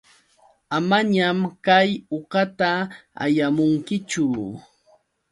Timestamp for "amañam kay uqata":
0.75-2.71